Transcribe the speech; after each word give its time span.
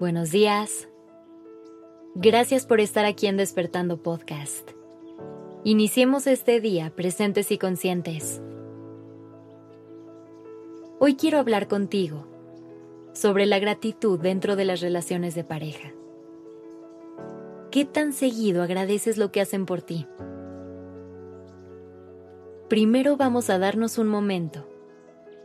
buenos 0.00 0.32
días. 0.32 0.88
Gracias 2.16 2.66
por 2.66 2.80
estar 2.80 3.04
aquí 3.04 3.28
en 3.28 3.36
Despertando 3.36 4.02
Podcast. 4.02 4.72
Iniciemos 5.62 6.26
este 6.26 6.60
día 6.60 6.90
presentes 6.96 7.52
y 7.52 7.58
conscientes. 7.58 8.42
Hoy 10.98 11.14
quiero 11.14 11.38
hablar 11.38 11.68
contigo 11.68 12.26
sobre 13.12 13.46
la 13.46 13.60
gratitud 13.60 14.18
dentro 14.18 14.56
de 14.56 14.64
las 14.64 14.80
relaciones 14.80 15.36
de 15.36 15.44
pareja. 15.44 15.92
¿Qué 17.70 17.84
tan 17.84 18.12
seguido 18.12 18.64
agradeces 18.64 19.16
lo 19.16 19.30
que 19.30 19.42
hacen 19.42 19.64
por 19.64 19.80
ti? 19.80 20.08
Primero 22.68 23.16
vamos 23.16 23.48
a 23.48 23.60
darnos 23.60 23.96
un 23.96 24.08
momento 24.08 24.66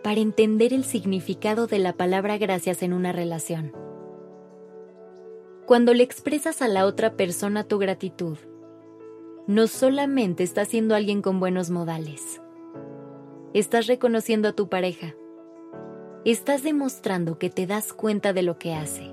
para 0.04 0.22
entender 0.22 0.72
el 0.72 0.84
significado 0.84 1.66
de 1.66 1.80
la 1.80 1.94
palabra 1.94 2.38
gracias 2.38 2.84
en 2.84 2.94
una 2.94 3.12
relación. 3.12 3.84
Cuando 5.66 5.96
le 5.96 6.04
expresas 6.04 6.62
a 6.62 6.68
la 6.68 6.86
otra 6.86 7.18
persona 7.18 7.64
tu 7.64 7.80
gratitud, 7.80 8.38
no 9.48 9.66
solamente 9.66 10.44
estás 10.44 10.68
siendo 10.68 10.94
alguien 10.94 11.23
con 11.23 11.40
buenos 11.40 11.72
modales, 11.72 12.40
estás 13.56 13.88
reconociendo 13.88 14.50
a 14.50 14.54
tu 14.54 14.70
pareja, 14.70 15.16
estás 16.23 16.62
demostrando 16.62 17.40
que 17.40 17.50
te 17.50 17.66
das 17.66 17.94
cuenta 17.94 18.32
de 18.32 18.44
lo 18.44 18.59
que 18.59 18.76
hace. 18.76 19.12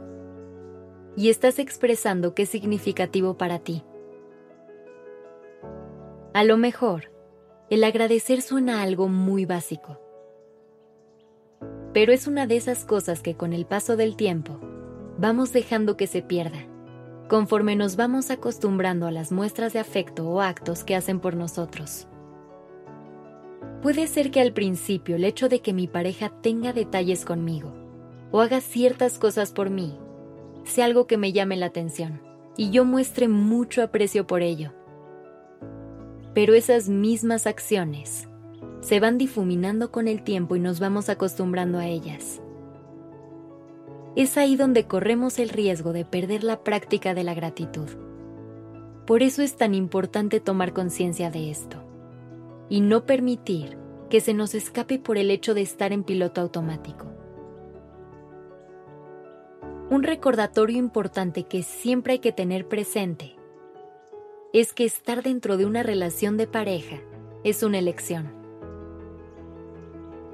Y 1.16 1.30
estás 1.30 1.59
expresando 1.59 2.34
que 2.34 2.43
es 2.43 2.51
significativo 2.51 3.38
para 3.38 3.59
ti. 3.59 3.82
A 6.34 6.45
lo 6.45 6.59
mejor, 6.59 7.12
el 7.71 7.82
agradecer 7.82 8.43
suena 8.43 8.82
algo 8.82 9.09
muy 9.09 9.46
básico, 9.46 9.98
pero 11.95 12.13
es 12.13 12.26
una 12.26 12.46
de 12.46 12.57
esas 12.57 12.85
cosas 12.85 13.23
que 13.23 13.37
con 13.37 13.54
el 13.54 13.65
paso 13.65 13.96
del 13.96 14.16
tiempo 14.16 14.60
vamos 15.23 15.52
dejando 15.52 15.96
que 15.96 16.09
se 16.09 16.20
pierda, 16.20 16.66
conforme 17.28 17.76
nos 17.76 17.95
vamos 17.95 18.32
acostumbrando 18.32 19.06
a 19.06 19.12
las 19.12 19.30
muestras 19.30 19.73
de 19.73 19.79
afecto 19.79 20.29
o 20.29 20.40
actos 20.40 20.82
que 20.82 20.96
hacen 20.96 21.20
por 21.20 21.37
nosotros. 21.37 22.09
Puede 23.82 24.09
ser 24.09 24.32
que 24.32 24.40
al 24.40 24.52
principio 24.52 25.14
el 25.14 25.24
hecho 25.24 25.48
de 25.48 25.60
que 25.60 25.73
mi 25.73 25.87
pareja 25.87 26.29
tenga 26.29 26.73
detalles 26.73 27.24
conmigo 27.24 27.73
o 28.32 28.40
haga 28.40 28.60
ciertas 28.60 29.20
cosas 29.20 29.52
por 29.52 29.70
mí 29.70 29.96
sea 30.64 30.87
algo 30.87 31.06
que 31.06 31.18
me 31.18 31.30
llame 31.32 31.57
la 31.57 31.66
atención 31.66 32.20
y 32.57 32.70
yo 32.70 32.84
muestre 32.84 33.29
mucho 33.29 33.84
aprecio 33.84 34.26
por 34.26 34.42
ello. 34.42 34.73
Pero 36.34 36.54
esas 36.54 36.88
mismas 36.88 37.46
acciones 37.46 38.29
se 38.80 38.98
van 38.98 39.18
difuminando 39.18 39.92
con 39.92 40.09
el 40.09 40.24
tiempo 40.24 40.57
y 40.57 40.60
nos 40.60 40.80
vamos 40.80 41.09
acostumbrando 41.09 41.79
a 41.79 41.86
ellas 41.86 42.42
es 44.15 44.37
ahí 44.37 44.57
donde 44.57 44.87
corremos 44.87 45.38
el 45.38 45.49
riesgo 45.49 45.93
de 45.93 46.05
perder 46.05 46.45
la 46.45 46.63
práctica 46.63 47.15
de 47.15 47.24
la 47.24 47.35
gratitud. 47.35 47.88
Por 49.07 49.23
eso 49.23 49.43
es 49.43 49.57
tan 49.57 49.74
importante 49.74 50.38
tomar 50.41 50.73
conciencia 50.73 51.30
de 51.30 51.51
esto 51.51 51.79
y 52.69 52.80
no 52.80 53.07
permitir 53.07 53.79
que 54.10 54.21
se 54.21 54.35
nos 54.35 54.54
escape 54.54 54.99
por 54.99 55.16
el 55.16 55.30
hecho 55.30 55.54
de 55.54 55.63
estar 55.63 55.93
en 55.93 56.04
piloto 56.04 56.41
automático. 56.41 57.07
Un 59.91 60.02
recordatorio 60.02 60.79
importante 60.79 61.45
que 61.45 61.63
siempre 61.63 62.15
hay 62.15 62.19
que 62.19 62.32
tener 62.32 62.69
presente 62.69 63.37
es 64.53 64.75
que 64.75 64.84
estar 64.84 65.22
dentro 65.22 65.56
de 65.56 65.65
una 65.65 65.82
relación 65.82 66.37
de 66.37 66.47
pareja 66.47 67.00
es 67.44 67.62
una 67.62 67.78
elección. 67.78 68.32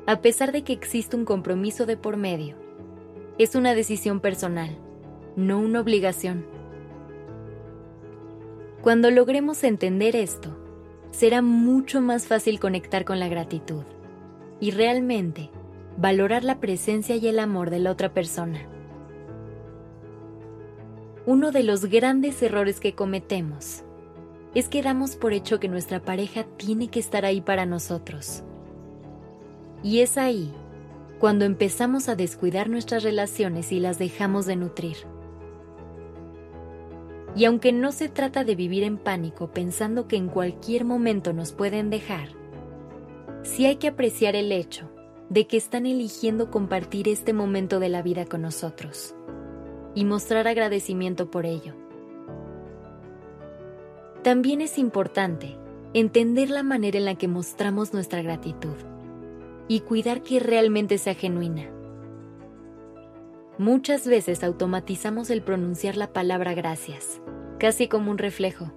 A 0.07 0.21
pesar 0.21 0.53
de 0.53 0.65
que 0.65 0.73
existe 0.73 1.17
un 1.17 1.25
compromiso 1.25 1.87
de 1.87 1.97
por 1.97 2.17
medio, 2.17 2.57
es 3.39 3.55
una 3.55 3.75
decisión 3.75 4.19
personal, 4.21 4.77
no 5.37 5.61
una 5.61 5.81
obligación. 5.81 6.45
Cuando 8.83 9.11
logremos 9.11 9.63
entender 9.63 10.17
esto, 10.17 10.57
será 11.13 11.41
mucho 11.41 12.01
más 12.01 12.27
fácil 12.27 12.59
conectar 12.59 13.05
con 13.05 13.21
la 13.21 13.29
gratitud 13.29 13.85
y 14.61 14.73
realmente 14.73 15.51
valorar 15.97 16.43
la 16.43 16.59
presencia 16.59 17.17
y 17.17 17.29
el 17.29 17.39
amor 17.39 17.71
de 17.71 17.79
la 17.79 17.93
otra 17.93 18.13
persona. 18.13 18.61
Uno 21.25 21.53
de 21.53 21.63
los 21.63 21.85
grandes 21.87 22.43
errores 22.43 22.81
que 22.81 22.95
cometemos 22.95 23.85
es 24.55 24.69
que 24.69 24.83
damos 24.83 25.15
por 25.15 25.33
hecho 25.33 25.61
que 25.61 25.69
nuestra 25.69 26.01
pareja 26.01 26.45
tiene 26.57 26.89
que 26.89 26.99
estar 26.99 27.25
ahí 27.25 27.41
para 27.41 27.67
nosotros. 27.67 28.43
Y 29.83 30.01
es 30.01 30.19
ahí 30.19 30.53
cuando 31.19 31.45
empezamos 31.45 32.09
a 32.09 32.17
descuidar 32.17 32.69
nuestras 32.69 33.03
relaciones 33.03 33.73
y 33.73 33.81
las 33.81 33.99
dejamos 33.99 34.47
de 34.47 34.57
nutrir. 34.57 34.97
Y 37.35 37.45
aunque 37.45 37.73
no 37.73 37.93
se 37.93 38.09
trata 38.09 38.45
de 38.45 38.55
vivir 38.55 38.85
en 38.85 38.99
pánico 38.99 39.49
pensando 39.49 40.09
que 40.09 40.17
en 40.17 40.29
cualquier 40.29 40.85
momento 40.85 41.33
nos 41.33 41.53
pueden 41.53 41.91
dejar, 41.91 42.31
sí 43.43 43.67
hay 43.67 43.77
que 43.77 43.89
apreciar 43.89 44.37
el 44.37 44.53
hecho 44.53 44.91
de 45.29 45.47
que 45.47 45.57
están 45.57 45.87
eligiendo 45.87 46.51
compartir 46.51 47.09
este 47.09 47.33
momento 47.33 47.81
de 47.81 47.89
la 47.89 48.03
vida 48.03 48.25
con 48.25 48.43
nosotros 48.43 49.15
y 49.95 50.05
mostrar 50.05 50.47
agradecimiento 50.49 51.31
por 51.31 51.47
ello. 51.47 51.75
También 54.23 54.61
es 54.61 54.79
importante 54.79 55.57
entender 55.95 56.51
la 56.51 56.63
manera 56.63 56.99
en 56.99 57.05
la 57.05 57.15
que 57.17 57.29
mostramos 57.29 57.93
nuestra 57.93 58.23
gratitud 58.23 58.75
y 59.69 59.81
cuidar 59.81 60.23
que 60.23 60.41
realmente 60.41 60.99
sea 60.99 61.15
genuina. 61.15 61.71
Muchas 63.59 64.07
veces 64.07 64.43
automatizamos 64.43 65.31
el 65.31 65.43
pronunciar 65.43 65.97
la 65.97 66.13
palabra 66.13 66.55
gracias, 66.55 67.21
casi 67.59 67.89
como 67.89 68.11
un 68.11 68.19
reflejo, 68.19 68.73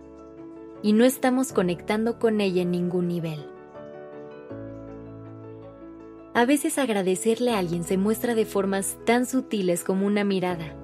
y 0.84 0.94
no 0.94 1.06
estamos 1.06 1.54
conectando 1.54 2.20
con 2.20 2.42
ella 2.42 2.64
en 2.64 2.72
ningún 2.72 3.08
nivel. 3.08 3.46
A 6.34 6.46
veces 6.46 6.78
agradecerle 6.78 7.52
a 7.52 7.60
alguien 7.60 7.84
se 7.84 7.98
muestra 7.98 8.36
de 8.36 8.46
formas 8.46 8.98
tan 9.06 9.26
sutiles 9.26 9.84
como 9.84 10.08
una 10.08 10.24
mirada 10.24 10.76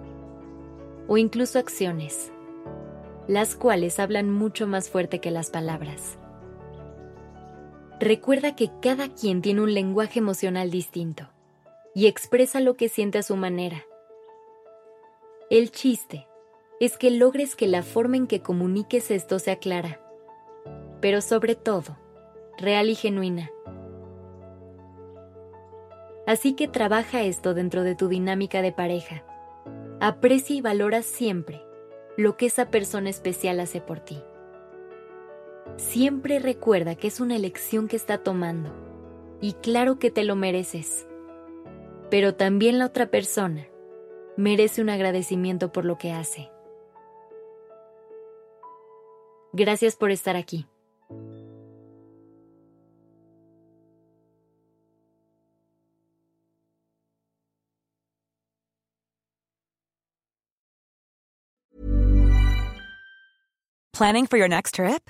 o 1.08 1.18
incluso 1.18 1.58
acciones, 1.58 2.32
las 3.28 3.56
cuales 3.56 4.00
hablan 4.00 4.30
mucho 4.30 4.68
más 4.68 4.90
fuerte 4.90 5.20
que 5.20 5.32
las 5.32 5.50
palabras. 5.50 6.18
Recuerda 8.00 8.56
que 8.56 8.70
cada 8.80 9.10
quien 9.10 9.42
tiene 9.42 9.62
un 9.62 9.74
lenguaje 9.74 10.20
emocional 10.20 10.70
distinto 10.70 11.30
y 11.96 12.06
expresa 12.06 12.60
lo 12.60 12.76
que 12.76 12.90
siente 12.90 13.18
a 13.18 13.24
su 13.24 13.36
manera. 13.36 13.86
El 15.50 15.72
chiste 15.72 16.28
es 16.80 16.96
que 16.98 17.10
logres 17.10 17.56
que 17.56 17.68
la 17.68 17.82
forma 17.82 18.18
en 18.18 18.28
que 18.28 18.42
comuniques 18.42 19.10
esto 19.10 19.40
sea 19.40 19.58
clara, 19.58 20.00
pero 21.02 21.22
sobre 21.22 21.56
todo, 21.56 21.98
real 22.60 22.90
y 22.92 22.96
genuina. 22.96 23.50
Así 26.28 26.54
que 26.54 26.68
trabaja 26.68 27.24
esto 27.24 27.56
dentro 27.56 27.82
de 27.82 27.96
tu 27.96 28.10
dinámica 28.10 28.62
de 28.62 28.74
pareja. 28.74 29.24
Aprecia 30.00 30.56
y 30.56 30.62
valora 30.62 31.02
siempre 31.02 31.64
lo 32.16 32.38
que 32.38 32.46
esa 32.46 32.70
persona 32.70 33.10
especial 33.10 33.60
hace 33.60 33.82
por 33.82 34.02
ti. 34.02 34.22
Siempre 35.78 36.40
recuerda 36.40 36.96
que 36.96 37.08
es 37.08 37.20
una 37.20 37.36
elección 37.36 37.88
que 37.88 37.96
está 37.96 38.18
tomando 38.18 38.74
y 39.42 39.54
claro 39.54 40.00
que 40.00 40.10
te 40.10 40.24
lo 40.24 40.36
mereces. 40.36 41.08
Pero 42.10 42.34
también 42.34 42.80
la 42.80 42.88
otra 42.88 43.12
persona 43.12 43.68
merece 44.38 44.82
un 44.82 44.90
agradecimiento 44.90 45.72
por 45.72 45.86
lo 45.86 45.98
que 46.00 46.12
hace. 46.12 46.50
Gracias 49.54 49.96
por 49.96 50.10
estar 50.12 50.36
aquí. 50.36 50.68
Planning 63.94 64.28
for 64.28 64.38
your 64.38 64.48
next 64.48 64.76
trip? 64.76 65.10